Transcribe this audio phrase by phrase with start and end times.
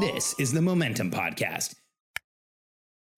[0.00, 1.74] This is the Momentum Podcast.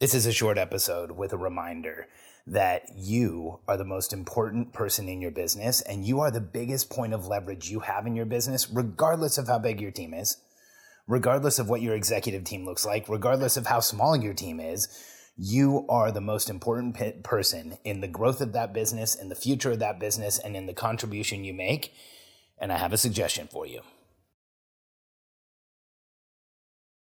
[0.00, 2.06] This is a short episode with a reminder
[2.46, 6.90] that you are the most important person in your business and you are the biggest
[6.90, 10.38] point of leverage you have in your business, regardless of how big your team is,
[11.06, 14.88] regardless of what your executive team looks like, regardless of how small your team is.
[15.36, 19.70] You are the most important person in the growth of that business, in the future
[19.70, 21.92] of that business, and in the contribution you make.
[22.58, 23.82] And I have a suggestion for you.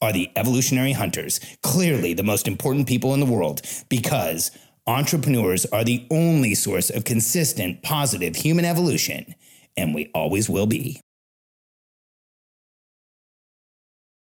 [0.00, 4.50] are the evolutionary hunters, clearly the most important people in the world, because
[4.86, 9.34] entrepreneurs are the only source of consistent, positive human evolution,
[9.76, 11.00] and we always will be.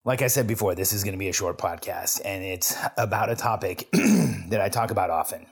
[0.04, 3.28] Like I said before, this is going to be a short podcast, and it's about
[3.28, 5.46] a topic that I talk about often.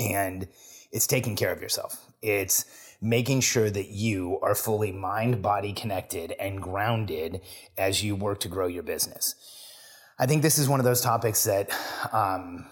[0.00, 0.48] And
[0.92, 2.04] it's taking care of yourself.
[2.22, 2.64] It's
[3.00, 7.40] making sure that you are fully mind body connected and grounded
[7.78, 9.34] as you work to grow your business.
[10.18, 11.70] I think this is one of those topics that
[12.12, 12.66] um,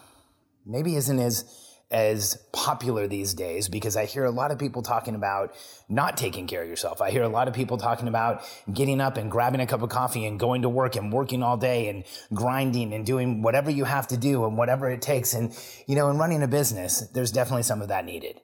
[0.67, 5.15] maybe isn't as as popular these days because I hear a lot of people talking
[5.15, 5.55] about
[5.89, 7.01] not taking care of yourself.
[7.01, 8.43] I hear a lot of people talking about
[8.73, 11.57] getting up and grabbing a cup of coffee and going to work and working all
[11.57, 12.05] day and
[12.35, 15.33] grinding and doing whatever you have to do and whatever it takes.
[15.33, 18.41] And, you know, in running a business, there's definitely some of that needed.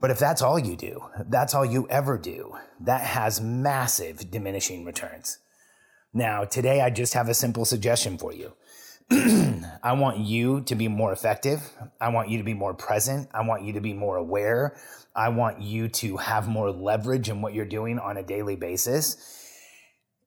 [0.00, 4.84] But if that's all you do, that's all you ever do, that has massive diminishing
[4.84, 5.38] returns.
[6.12, 8.52] Now, today I just have a simple suggestion for you.
[9.10, 11.60] I want you to be more effective.
[12.00, 13.28] I want you to be more present.
[13.34, 14.76] I want you to be more aware.
[15.14, 19.16] I want you to have more leverage in what you're doing on a daily basis.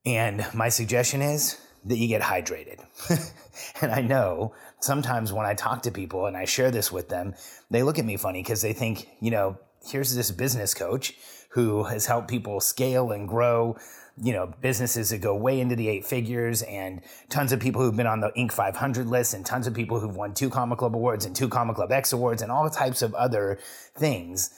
[0.06, 2.80] And my suggestion is that you get hydrated.
[3.82, 7.34] and I know sometimes when I talk to people and I share this with them,
[7.70, 11.14] they look at me funny because they think, you know, here's this business coach
[11.52, 13.78] who has helped people scale and grow
[14.22, 17.96] you know businesses that go way into the eight figures and tons of people who've
[17.96, 20.96] been on the inc 500 list and tons of people who've won Two Comma Club
[20.96, 23.60] awards and Two Comma Club x awards and all types of other
[23.96, 24.50] things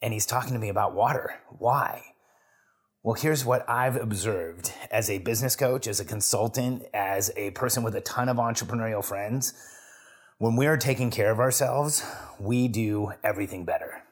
[0.00, 2.02] and he's talking to me about water why
[3.04, 7.82] well, here's what I've observed as a business coach, as a consultant, as a person
[7.82, 9.54] with a ton of entrepreneurial friends.
[10.38, 12.04] When we are taking care of ourselves,
[12.38, 14.02] we do everything better.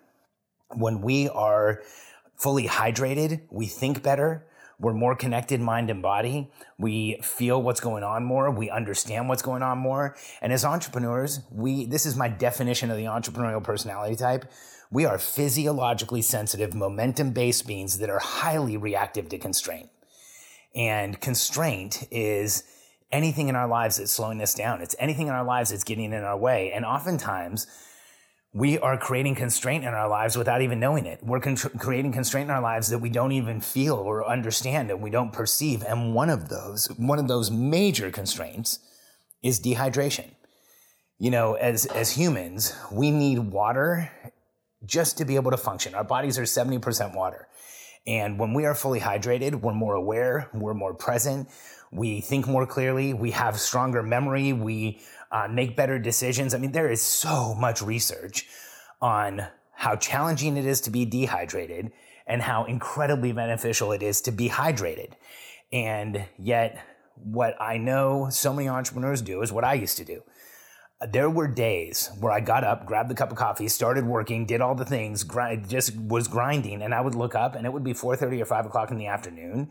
[0.77, 1.83] When we are
[2.37, 4.47] fully hydrated, we think better.
[4.79, 6.51] We're more connected mind and body.
[6.79, 8.51] We feel what's going on more.
[8.51, 10.17] We understand what's going on more.
[10.43, 14.45] And as entrepreneurs, we, this is my definition of the entrepreneurial personality type
[14.91, 19.91] we are physiologically sensitive, momentum based beings that are highly reactive to constraint.
[20.75, 22.63] And constraint is
[23.11, 24.83] anything in our lives that's slowing us down.
[24.83, 26.73] It's anything in our lives that's getting in our way.
[26.73, 27.67] And oftentimes,
[28.53, 31.23] we are creating constraint in our lives without even knowing it.
[31.23, 35.03] We're con- creating constraint in our lives that we don't even feel or understand and
[35.03, 35.83] we don't perceive.
[35.83, 38.79] And one of those, one of those major constraints
[39.43, 40.31] is dehydration.
[41.19, 44.11] You know, as, as humans, we need water
[44.85, 45.95] just to be able to function.
[45.95, 47.49] Our bodies are 70% water.
[48.07, 51.49] And when we are fully hydrated, we're more aware, we're more present,
[51.91, 55.01] we think more clearly, we have stronger memory, we
[55.33, 56.55] uh, make better decisions.
[56.55, 58.47] I mean, there is so much research
[59.01, 61.93] on how challenging it is to be dehydrated
[62.27, 65.13] and how incredibly beneficial it is to be hydrated.
[65.73, 66.81] And yet,
[67.15, 70.23] what I know so many entrepreneurs do is what I used to do
[71.01, 74.61] there were days where I got up, grabbed the cup of coffee, started working, did
[74.61, 77.85] all the things, grind, just was grinding, and I would look up, and it would
[77.85, 79.71] be 4:30 or 5 o'clock in the afternoon,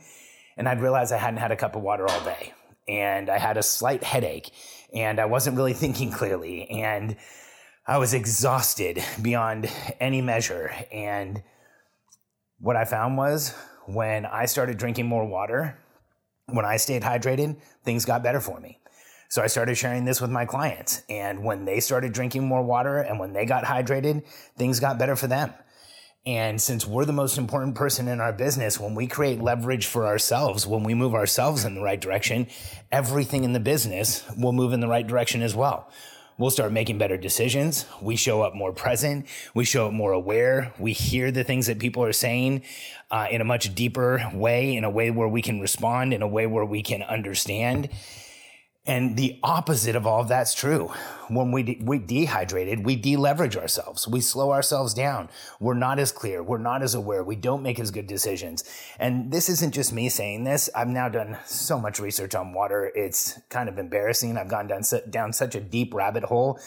[0.56, 2.54] and I'd realize I hadn't had a cup of water all day,
[2.88, 4.52] and I had a slight headache,
[4.94, 7.16] and I wasn't really thinking clearly, and
[7.88, 11.42] I was exhausted beyond any measure, and
[12.60, 13.54] what I found was
[13.88, 15.80] when I started drinking more water,
[16.46, 18.80] when I stayed hydrated, things got better for me
[19.30, 21.04] So I started sharing this with my clients.
[21.10, 24.26] And when they started drinking more water and when they got hydrated,
[24.58, 25.54] things got better for them.
[26.28, 30.08] And since we're the most important person in our business, when we create leverage for
[30.08, 32.48] ourselves, when we move ourselves in the right direction,
[32.92, 35.88] everything in the business will move in the right direction as well.
[36.38, 37.86] We'll start making better decisions.
[38.02, 39.28] We show up more present.
[39.54, 40.74] We show up more aware.
[40.80, 42.64] We hear the things that people are saying
[43.10, 46.28] uh, in a much deeper way, in a way where we can respond, in a
[46.28, 47.90] way where we can understand.
[48.88, 50.92] And the opposite of all of that's true.
[51.28, 54.08] When we, de- we dehydrated, we deleverage ourselves.
[54.08, 55.30] We slow ourselves down.
[55.60, 56.44] We're not as clear.
[56.44, 57.24] We're not as aware.
[57.24, 58.64] We don't make as good decisions.
[59.00, 60.70] And this isn't just me saying this.
[60.76, 62.92] I've now done so much research on water.
[62.94, 64.38] It's kind of embarrassing.
[64.38, 66.60] I've gone down, down such a deep rabbit hole.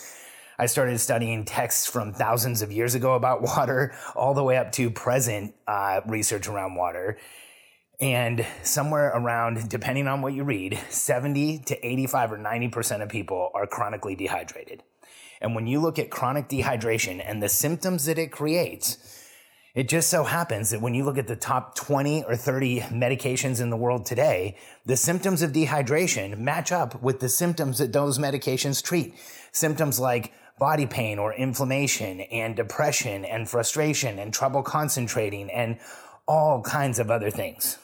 [0.59, 4.73] I started studying texts from thousands of years ago about water all the way up
[4.73, 7.17] to present uh, research around water.
[8.01, 13.51] And somewhere around, depending on what you read, 70 to 85 or 90% of people
[13.55, 14.85] are chronically dehydrated.
[15.41, 18.99] And when you look at chronic dehydration and the symptoms that it creates,
[19.75, 23.61] it just so happens that when you look at the top 20 or 30 medications
[23.61, 24.57] in the world today,
[24.87, 29.15] the symptoms of dehydration match up with the symptoms that those medications treat.
[29.53, 35.79] Symptoms like body pain or inflammation and depression and frustration and trouble concentrating and
[36.27, 37.79] all kinds of other things.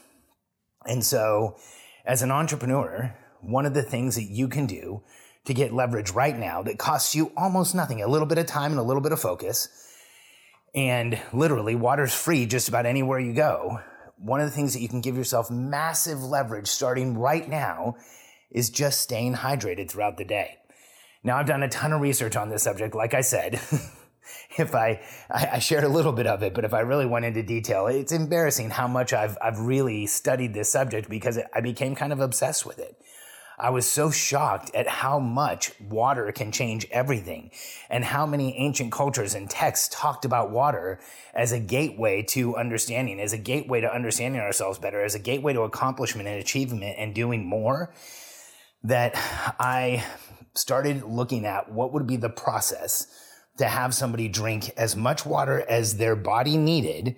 [0.86, 1.56] And so,
[2.04, 5.02] as an entrepreneur, one of the things that you can do
[5.44, 8.72] to get leverage right now that costs you almost nothing, a little bit of time
[8.72, 9.68] and a little bit of focus,
[10.74, 13.80] and literally water's free just about anywhere you go.
[14.16, 17.96] One of the things that you can give yourself massive leverage starting right now
[18.50, 20.56] is just staying hydrated throughout the day.
[21.22, 23.60] Now, I've done a ton of research on this subject, like I said.
[24.58, 25.00] if I,
[25.30, 27.86] I, I shared a little bit of it, but if I really went into detail,
[27.86, 32.20] it's embarrassing how much I've I've really studied this subject because I became kind of
[32.20, 33.00] obsessed with it.
[33.58, 37.52] I was so shocked at how much water can change everything
[37.88, 40.98] and how many ancient cultures and texts talked about water
[41.32, 45.52] as a gateway to understanding, as a gateway to understanding ourselves better, as a gateway
[45.52, 47.94] to accomplishment and achievement and doing more
[48.82, 49.12] that
[49.60, 50.04] I
[50.54, 53.06] started looking at what would be the process
[53.58, 57.16] to have somebody drink as much water as their body needed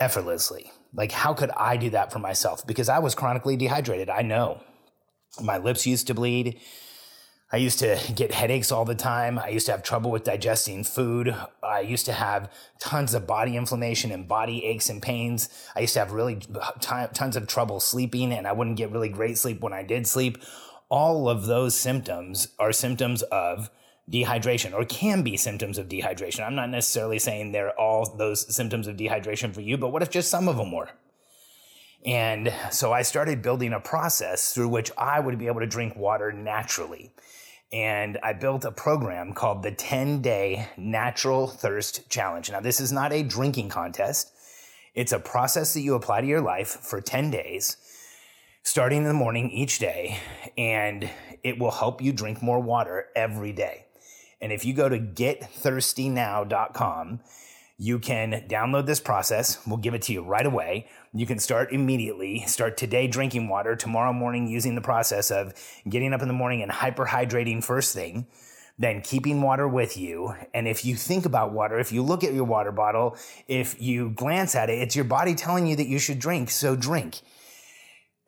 [0.00, 0.72] effortlessly.
[0.92, 2.66] Like, how could I do that for myself?
[2.66, 4.08] Because I was chronically dehydrated.
[4.08, 4.60] I know
[5.40, 6.60] my lips used to bleed.
[7.52, 9.38] I used to get headaches all the time.
[9.38, 11.34] I used to have trouble with digesting food.
[11.62, 12.50] I used to have
[12.80, 15.48] tons of body inflammation and body aches and pains.
[15.76, 19.08] I used to have really t- tons of trouble sleeping and I wouldn't get really
[19.08, 20.38] great sleep when I did sleep.
[20.88, 23.70] All of those symptoms are symptoms of
[24.10, 26.46] dehydration or can be symptoms of dehydration.
[26.46, 30.10] I'm not necessarily saying they're all those symptoms of dehydration for you, but what if
[30.10, 30.90] just some of them were?
[32.04, 35.96] And so I started building a process through which I would be able to drink
[35.96, 37.10] water naturally.
[37.72, 42.50] And I built a program called the 10 day natural thirst challenge.
[42.50, 44.32] Now, this is not a drinking contest.
[44.94, 47.76] It's a process that you apply to your life for 10 days,
[48.62, 50.20] starting in the morning each day,
[50.56, 51.10] and
[51.42, 53.85] it will help you drink more water every day.
[54.40, 57.20] And if you go to getthirstynow.com,
[57.78, 59.58] you can download this process.
[59.66, 60.88] We'll give it to you right away.
[61.12, 65.52] You can start immediately, start today drinking water, tomorrow morning using the process of
[65.88, 68.26] getting up in the morning and hyperhydrating first thing,
[68.78, 70.34] then keeping water with you.
[70.54, 73.16] And if you think about water, if you look at your water bottle,
[73.46, 76.50] if you glance at it, it's your body telling you that you should drink.
[76.50, 77.20] So drink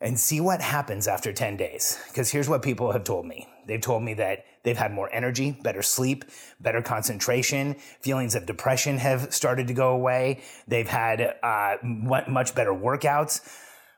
[0.01, 1.99] and see what happens after 10 days.
[2.09, 3.49] Because here's what people have told me.
[3.67, 6.25] They've told me that they've had more energy, better sleep,
[6.61, 7.75] better concentration.
[8.01, 10.41] Feelings of depression have started to go away.
[10.69, 13.41] They've had uh, much better workouts.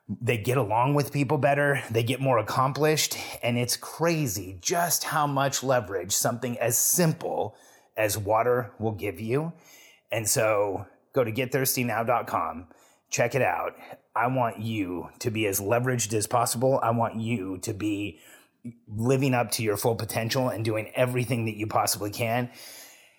[0.08, 1.82] They get along with people better.
[1.90, 3.16] They get more accomplished.
[3.42, 7.54] And it's crazy just how much leverage something as simple
[7.96, 9.52] as water will give you.
[10.10, 12.66] And so go to getthirstynow.com
[13.10, 13.74] check it out.
[14.14, 16.80] I want you to be as leveraged as possible.
[16.82, 18.18] I want you to be
[18.88, 22.50] living up to your full potential and doing everything that you possibly can.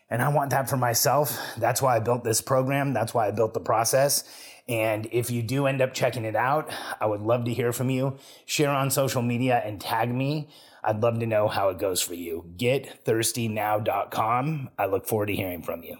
[0.10, 1.40] And I want that for myself.
[1.58, 2.94] That's why I built this program.
[2.94, 4.26] That's why I built the process.
[4.68, 6.70] And if you do end up checking it out,
[7.00, 8.18] I would love to hear from you.
[8.46, 10.50] Share on social media and tag me.
[10.84, 12.44] I'd love to know how it goes for you.
[12.58, 14.70] GetThirstyNow.com.
[14.78, 15.98] I look forward to hearing from you.